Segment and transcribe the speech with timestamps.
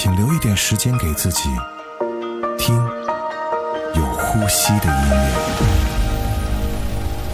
[0.00, 1.48] 请留一点时间给自己，
[2.56, 2.76] 听
[3.96, 5.87] 有呼吸的音乐。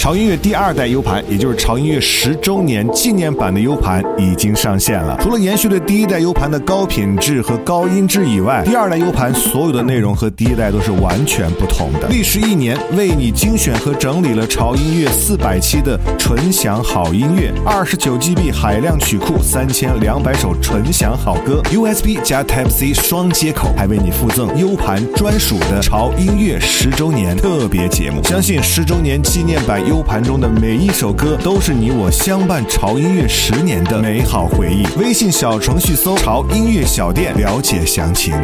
[0.05, 5.19] 潮音乐第二代 U 盘，也就是潮音乐十周年纪念版的 U 盘已经上线了。
[5.23, 12.09] 除了延续了第一代 U 盘的高品质和高音质以外，第二代 U 盘所有的内容和第一代都是完全不同的。
[12.09, 28.23] 历时一年，为你精选和整理了潮音乐四百期的纯享好音乐，二十九 GB 海量曲库，三千两百首纯享好歌，USB 加 Type C 双接口，还为你附赠 U 盘专属的潮音乐十周年特别节目。
[28.25, 34.84] 相信十周年纪念版 U U 盘中的每一首歌，都是你我相伴潮音乐十年的美好回忆。
[34.98, 38.34] 微信小程序搜“潮音乐小店”，了解详情。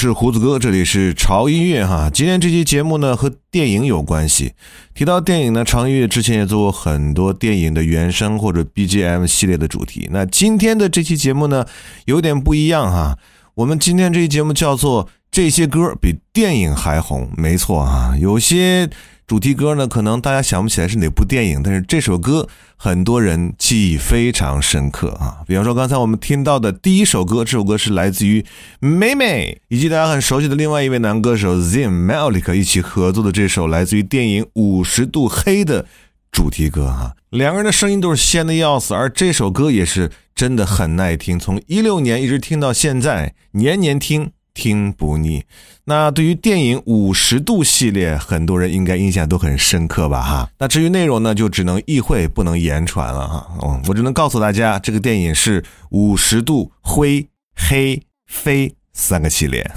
[0.00, 2.08] 是胡子哥，这里是潮音乐哈。
[2.08, 4.54] 今天这期节目呢和电影有关系。
[4.94, 10.08] 提到电影呢，潮音乐之前也做过很多电影的原声或者 BGM 系列的主题。
[10.10, 11.66] 那今天的这期节目呢
[12.06, 13.18] 有点不一样哈。
[13.54, 18.88] 我们今天这期节目叫做《这些歌比电影还红》，没错啊，有些。
[19.30, 25.44] 主题歌呢，可能大家想不起来是哪部电影，但是这首歌很多人记忆非常深刻啊。
[25.46, 28.44] 比方说刚才我们听到的第一首歌，这首歌是来自于
[28.80, 35.86] 美美以及大家很熟悉的另外一位男歌手 Zim Malik 一起合作的这首来自于电影《五十度黑》的
[36.32, 37.14] 主题歌哈。
[37.28, 44.32] 两个人的声音都是鲜的要死，而这首歌也是真的很耐听，从一六年一直听到现在，年年听。
[44.60, 45.42] 听不腻。
[45.84, 50.22] 那对于电影《五十度》系列，很多人应该印象都很深刻吧？
[50.22, 50.50] 哈。
[50.58, 53.46] 那至于内容呢，就只能意会不能言传了哈。
[53.62, 57.26] 嗯，我只能告诉大家，这个电影是五十度灰、
[57.56, 59.68] 黑、飞三个系列。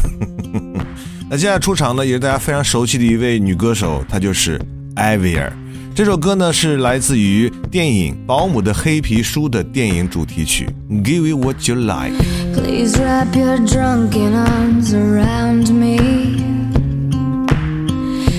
[1.32, 4.62] 那接下来出场呢，也是大家非常熟悉的一位女歌手，她就是
[4.96, 5.52] 艾薇儿。
[5.99, 10.69] 这首歌呢是来自于电影《保姆的黑皮书》的电影主题曲《
[11.03, 15.99] Give You What You Like》。Please wrap your drunken arms around me,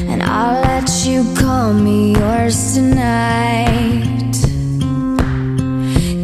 [0.08, 4.36] and I'll let you call me yours tonight.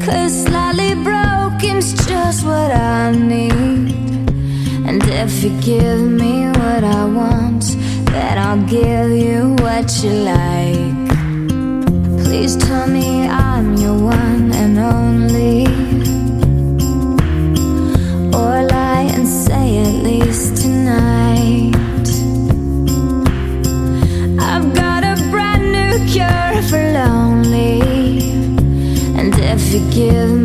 [0.06, 3.95] Cause slightly broken's just what I need.
[4.88, 7.75] And if you give me what I want,
[8.06, 10.88] then I'll give you what you like.
[12.31, 15.67] Please tell me I'm your one and only.
[18.32, 21.75] Or lie and say at least tonight.
[24.41, 27.81] I've got a brand new cure for lonely.
[29.19, 30.39] And if you give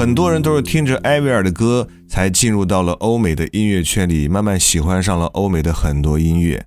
[0.00, 6.64] 很多人都是听着艾薇儿的歌才进入到了欧美的音乐圈里，慢慢喜欢上了欧美的很多音乐。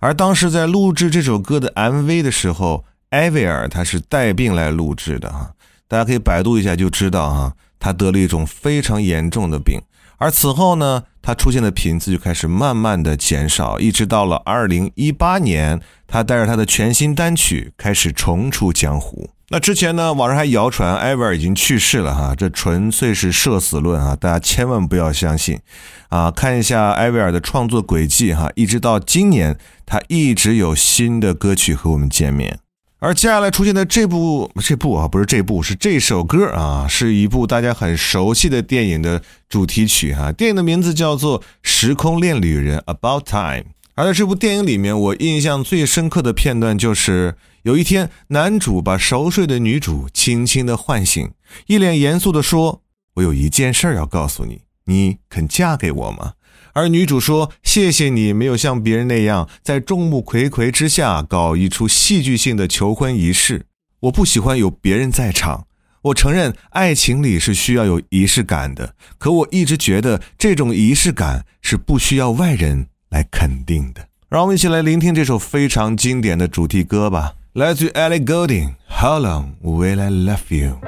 [0.00, 5.52] 而当时在录制这首歌的 MV 的时候，艾薇儿她是带病来录制的哈，
[5.86, 9.78] 大家可以百度一下就知道哈，她得了一种非常严重的病，
[10.16, 19.30] 而此后呢，他出现的频次就开始慢慢的减少，一直到了二零一八年，他带着他的全新单曲开始重出江湖。
[19.52, 25.60] 那之前呢，网上还谣传艾薇儿已经去世了哈，这纯粹是社死论啊，大家千万不要相信
[26.08, 26.30] 啊！
[26.30, 32.60] 看一下艾薇儿的创作轨迹哈，一直到今年，他一直有新的歌曲和我们见面。
[32.98, 40.32] 而接下来出现的这部这部啊，不是这部，是这首歌啊，是一部大家很熟悉的电影的主题曲哈。
[40.32, 43.74] 电影的名字叫做《时空恋旅人》（About Time）。
[43.94, 51.30] 而在这部电影里面，我印象最深刻的片段就是有一天，男主把熟睡的女主轻轻地唤醒，
[51.66, 52.82] 一脸严肃地说
[53.14, 56.32] ：“我有一件事要告诉你，你肯嫁给我吗？”
[56.74, 63.66] 而女主说：“谢谢你没有像别人那样在众目睽睽之下搞一出戏剧性的求婚仪式。
[64.00, 65.68] 我不喜欢有别人在场。
[66.02, 80.78] 我承认爱情里是需要有仪式感的，可我一直觉得这种仪式感是不需要外人来肯定的。”让我们一起来聆听这首非常经典的主题歌吧，来自 Ellie Goulding，《How Long Will I Love you?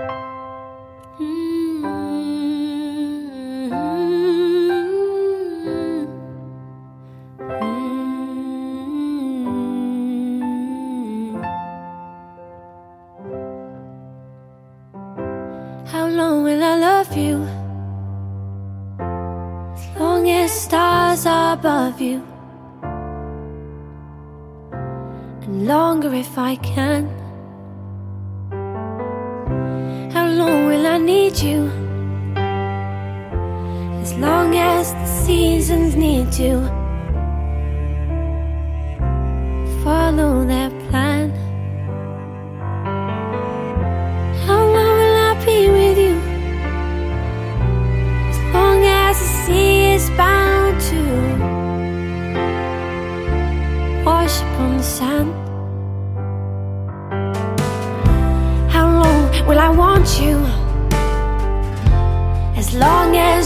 [15.92, 17.46] How long will I love you?
[19.74, 22.22] As long as stars are above you.
[25.64, 27.08] Longer if I can.
[30.12, 31.70] How long will I need you?
[34.02, 36.60] As long as the seasons need to
[39.82, 41.30] follow their plan.
[44.46, 46.16] How long will I be with you?
[48.32, 51.00] As long as the sea is bound to
[54.04, 55.33] wash upon the sand.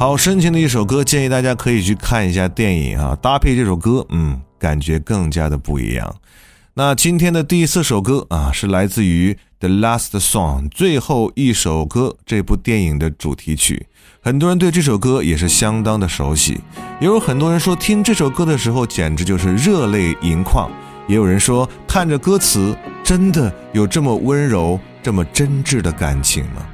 [0.00, 6.16] 好深情的一首歌，建议大家可以去看一下电影啊，搭配这首歌，嗯，感觉更加的不一样。
[6.72, 13.88] 那今天的第四首歌啊，是来自于《The Last Song》最后一首歌这部电影的主题曲。
[14.22, 16.58] 很多人对这首歌也是相当的熟悉，
[16.98, 20.70] 也有很多人说听这首歌的时候简直就是热泪盈眶，
[21.08, 26.66] 也有人说看着歌词真的有这么温柔、这么真挚的感情吗？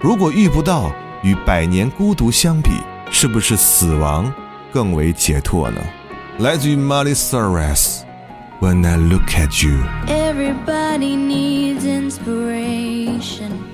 [0.00, 2.70] 如果遇不到，与百年孤独相比，
[3.10, 4.32] 是不是死亡
[4.72, 5.80] 更为解脱呢？
[6.38, 8.00] 来自于 Miley Cyrus，
[8.60, 9.78] 《When I Look at You》。
[10.08, 13.71] Everybody needs inspiration.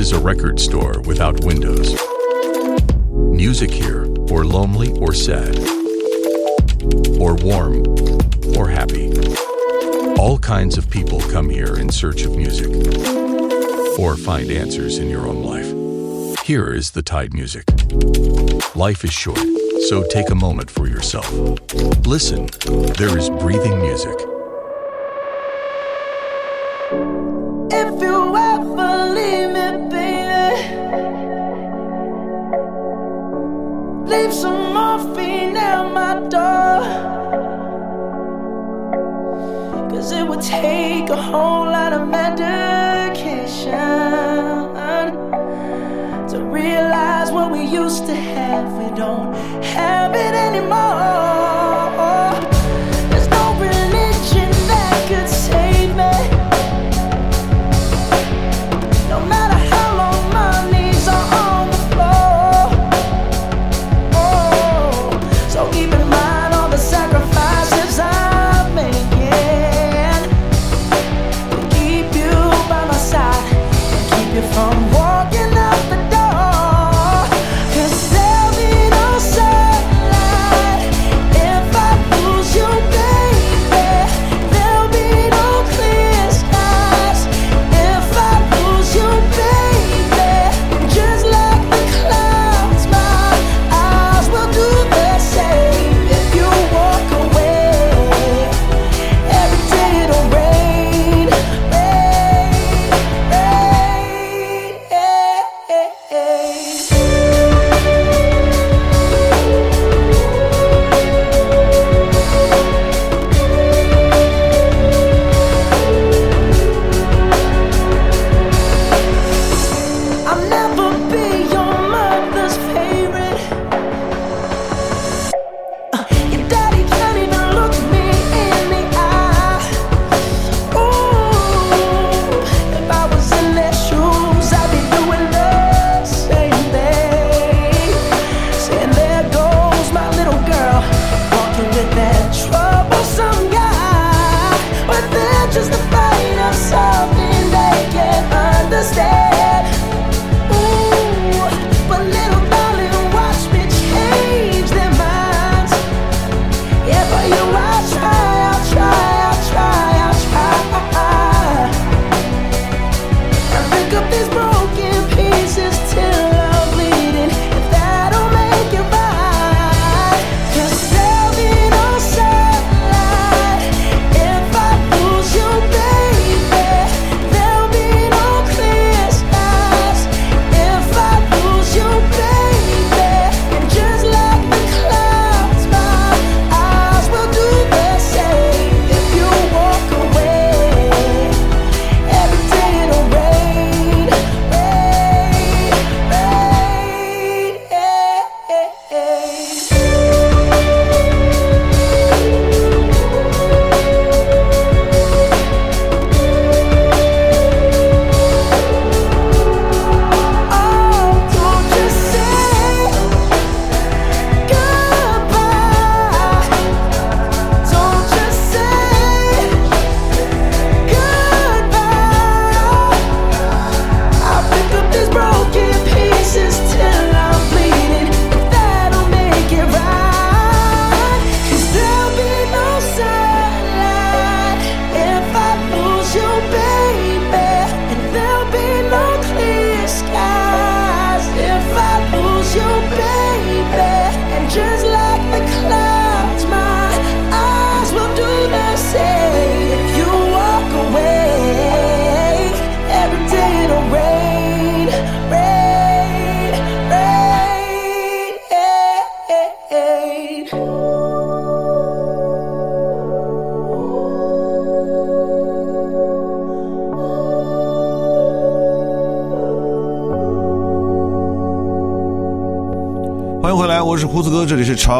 [0.00, 1.92] is a record store without windows.
[3.12, 5.58] Music here, or lonely or sad,
[7.20, 7.84] or warm
[8.56, 9.12] or happy.
[10.18, 12.70] All kinds of people come here in search of music
[13.98, 16.46] or find answers in your own life.
[16.46, 17.64] Here is the Tide Music.
[18.74, 19.44] Life is short,
[19.90, 21.30] so take a moment for yourself.
[22.06, 22.46] Listen,
[22.96, 24.29] there is breathing music.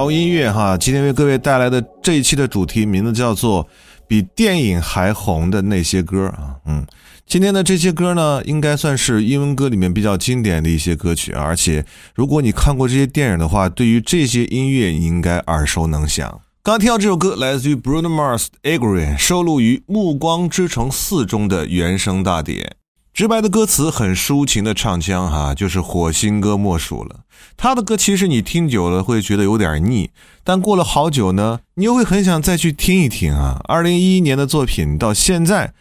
[0.00, 0.76] 哥，这里是潮音乐哈。
[0.78, 3.64] 今天为各位带来的这一期的主题名字叫做
[4.08, 6.86] 《比电影还红的那些歌》啊，嗯，
[7.26, 11.84] 今天的这些歌呢，应该算是英文歌里面比较经典的一些歌曲，而且
[12.14, 16.40] 如果你看过这些电影的话，对于这些音乐你应该耳熟能详。
[16.62, 22.72] 刚听到这首歌来自于 Bruno Mars 的《Agree》，收录于《暮光之城四》中的原声大碟。
[23.20, 27.16] 直白的歌词，很抒情的唱腔，哈，就是火星哥莫属了。
[27.54, 30.08] 他的歌其实你听久了会觉得有点腻，
[30.42, 33.60] 但过了好久呢，你又会很想再去听一听啊。
[33.64, 35.74] 二零一一年的作品到现在，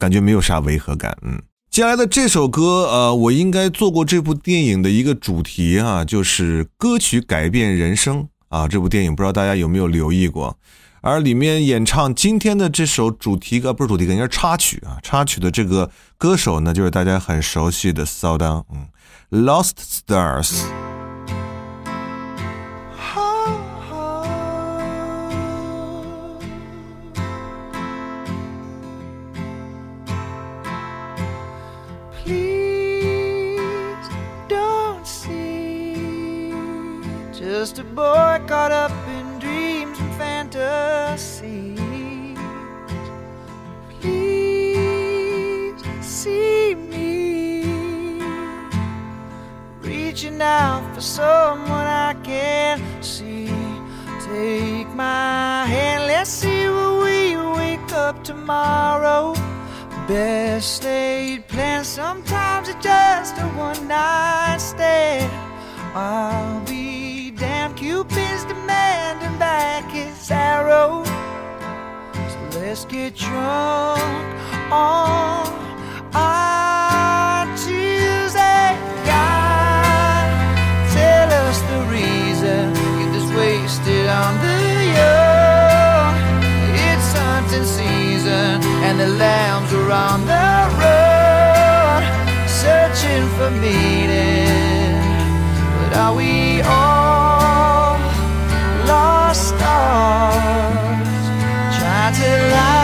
[0.00, 1.16] 感觉没有啥违和感。
[1.22, 8.66] 嗯，接下来的这首歌，呃，我应该做过这部电影的一个主题啊，就是歌曲改变人生啊。
[8.66, 10.58] 这部电影不知道大家有没有留意过？
[11.02, 18.86] 而里面演唱今天的这首主题歌，不是主题歌，应该是插曲啊，插曲的这个歌手呢，就是大家很熟悉的骚当，嗯
[19.30, 20.64] ，Lost Stars。
[37.32, 38.92] Just a boy got up
[40.56, 42.38] and fantasies.
[44.00, 48.20] Please see me
[49.80, 53.48] reaching out for someone I can't see.
[54.26, 59.34] Take my hand, let's see where we wake up tomorrow.
[60.06, 65.30] Best laid plans, sometimes it's just a one night stand.
[65.94, 69.89] I'll be damned, Cupid's demanding back
[70.30, 71.04] arrow.
[72.14, 74.02] So let's get drunk
[74.70, 75.46] on
[76.14, 78.76] our Tuesday.
[79.04, 80.26] God,
[80.92, 82.72] tell us the reason.
[82.98, 84.60] Get this wasted on the
[84.98, 86.14] young.
[86.88, 92.02] It's hunting season, and the lambs are on the run,
[92.48, 94.98] searching for meaning.
[95.78, 96.99] But are we all
[99.60, 101.24] stars
[101.76, 102.79] trying to light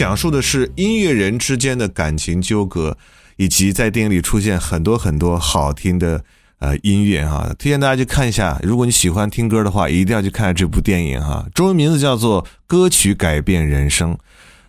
[0.00, 2.96] 讲述的是音乐人之间的感情纠葛，
[3.36, 6.24] 以及在电影里出现很多很多好听的
[6.58, 8.58] 呃音乐哈，推荐大家去看一下。
[8.62, 11.44] 如果你喜欢听歌的话，一定要去看这部电影哈。
[11.54, 14.14] 中文名字叫做《歌曲改变人生》。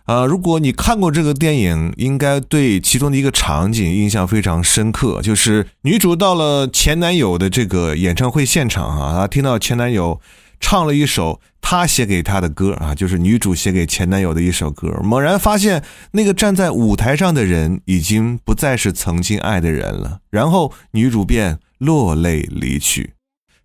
[0.04, 10.20] 呃，如果你看过这个电影，应该对其中的一个场景印象非常深刻，就是女主到了前男友的这个演唱会现场啊，她听到前男友
[10.62, 23.12] 唱了一首他写给她的歌啊，就是女主写给前男友的一首歌，猛然发现那个站在舞台上的人已经不再是曾经爱的人了，然后女主便落泪离去，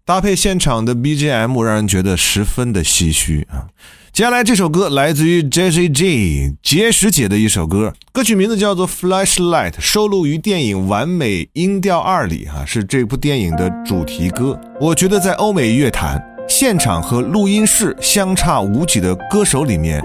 [0.04, 3.68] 搭配现场的 BGM，让人觉得十分的唏嘘啊。
[4.12, 14.60] 接下来这首歌来自于 Jessie J 结石姐的一首歌，歌曲名字叫做《Flashlight》，收录于电影《完美音调二》里，哈，是这部电影的主题歌。
[14.82, 20.02] 我觉得在欧美乐坛，现场和录音室相差无几的歌手里面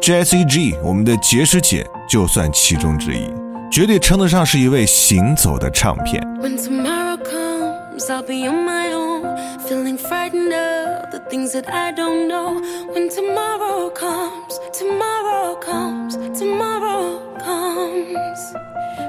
[0.00, 3.30] ，Jessie J 我们的结石姐就算其中之一，
[3.72, 6.22] 绝对称得上是一位行走的唱片。
[6.38, 9.22] When tomorrow comes, I'll be on my own,
[9.66, 12.60] feeling frightened of the things that I don't know.
[12.94, 18.38] When tomorrow comes, tomorrow comes, tomorrow comes.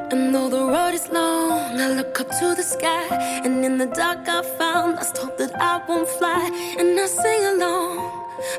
[0.09, 3.07] And though the road is long, I look up to the sky.
[3.43, 6.49] And in the dark, I found lost hope that I won't fly.
[6.79, 7.97] And I sing along,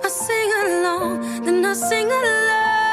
[0.04, 2.87] I sing along, then I sing along.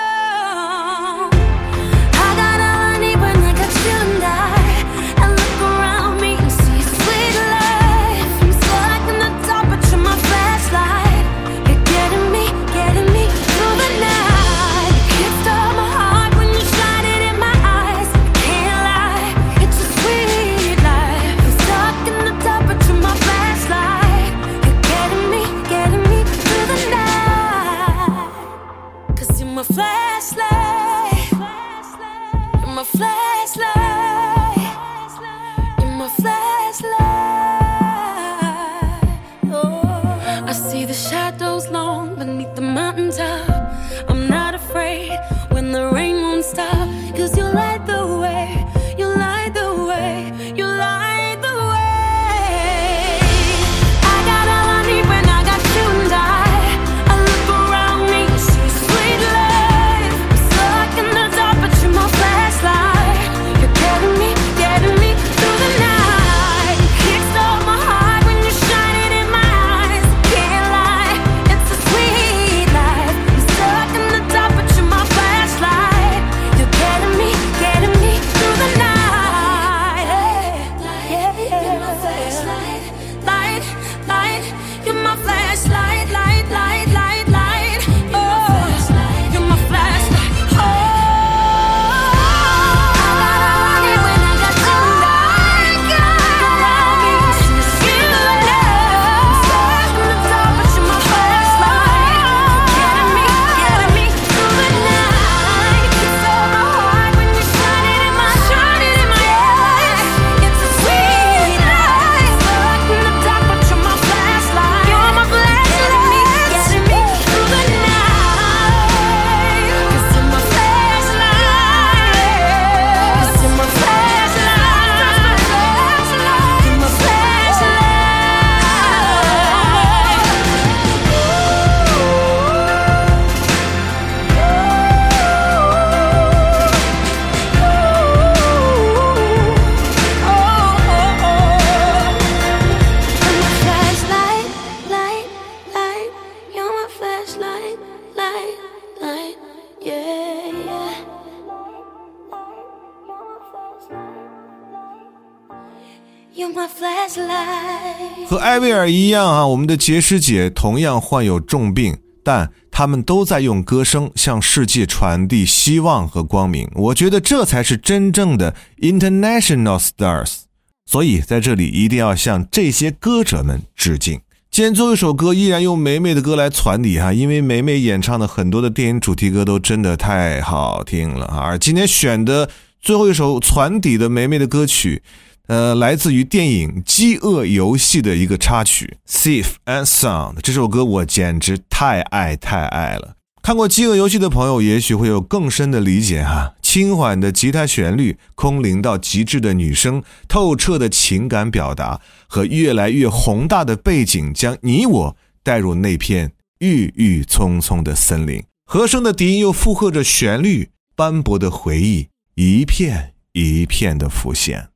[158.87, 166.69] 一样啊，我们的杰师姐同样患有重病，但他们都在用歌声向世界传递希望和光明。
[166.75, 170.41] 我觉得这才是真正的 international stars。
[170.85, 174.19] 所以在这里一定要向这些歌者们致敬。
[174.51, 181.39] 今天最后一首歌依然用梅梅的歌来传递哈，因为梅梅演唱的很多的电影主题歌都真的太好听了啊。
[181.39, 185.01] 而今天选的最后一首传递的梅梅的歌曲，
[185.47, 190.35] 呃，来自于电影《饥饿游戏》的一个插曲《Safe and Sound》。
[190.41, 193.15] 这首歌我简直太爱太爱了。
[193.43, 196.55] 看过《饥饿游戏》的朋友，也许会有更深的理解哈。
[196.63, 208.43] 轻缓的吉他旋律，空灵到极致的女声，透彻的情感表达和越来越宏大的背景，将你我带入那片郁郁葱葱的森林。
[208.65, 214.69] 和声的笛音又附和着旋律，斑驳的回忆一片一片的浮现。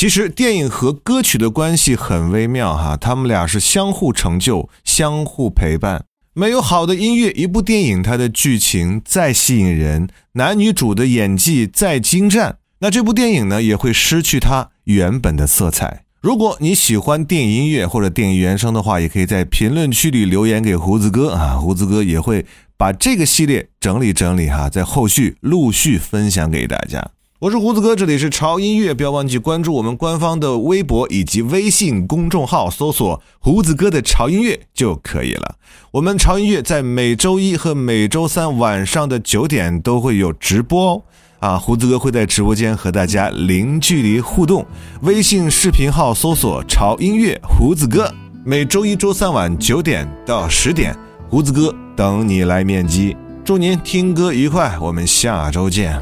[0.00, 6.06] 其实电影和歌曲的关系很微妙哈，他们俩是相互成就、相互陪伴。
[6.32, 16.04] 没有好的音乐，一部电影它的剧情再吸引人，男女主的演技再精湛，那这部电影呢也会失去它原本的色彩。
[16.22, 22.46] 如果你喜欢电影音乐或者电影原声的话，也可以在评论区里留言给胡子哥啊，胡子哥也会
[22.78, 27.10] 把这个系列整理整理哈，在后续陆续分享给大家。
[27.40, 35.54] 我是胡子哥，这里是潮音乐，不要忘记关注我们官方的微博以及微信公众号，搜索“胡子哥的潮音乐”就可以了。
[35.92, 41.02] 我们潮音乐在每周一和每周三晚上的九点都会有直播哦。
[41.38, 44.66] 啊，胡子哥会在直播间和大家零距离互动。
[45.00, 48.12] 微信视频号搜索“潮音乐胡子哥”，
[48.44, 50.94] 每周一、周三晚九点到十点，
[51.30, 53.16] 胡子哥等你来面基。
[53.42, 55.98] 祝您听歌愉快，我们下周见。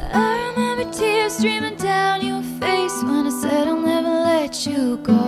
[1.29, 5.28] Streaming down your face when I said I'll never let you go.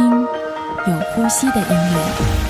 [0.00, 0.10] 听
[0.86, 2.49] 有呼吸的音乐。